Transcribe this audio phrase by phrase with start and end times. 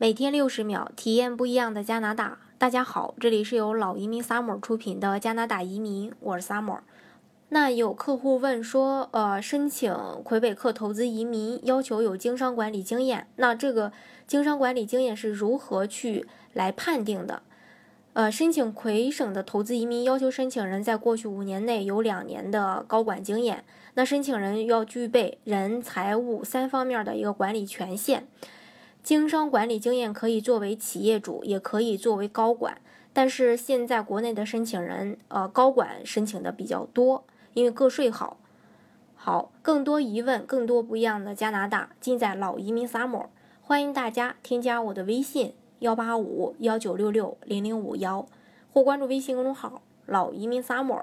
[0.00, 2.38] 每天六十秒，体验不一样的加拿大。
[2.56, 6.78] 大家好，这里是由老移民 Summer 出品的加拿大移民，我是 Summer。
[7.50, 9.94] 那有客户问说，呃，申请
[10.24, 13.92] 魁北克投资移民要求有经商管理经验，那这个
[14.26, 17.42] 经商管理经验是如何去来判定的？
[18.14, 23.62] 呃，申请魁省的投资移民要求申请人在过去五年内有两年的高管经验，
[23.92, 28.26] 那申请人要具备人、财务三方面的一个管理权限。
[29.02, 32.80] 经商管理经验可以作为企业主，也可以作为高管。
[33.12, 37.24] 但是现在国内的申请人，呃，高管申请的比较多，
[37.54, 38.36] 因为个税好。
[39.16, 43.26] 好，更多疑问，更多不一样的加拿大，尽在老移民 summer。
[43.62, 48.26] 欢迎大家添加我的微信幺八五幺九六六零零五幺，
[48.72, 51.02] 或关注微信公众号老移民 summer，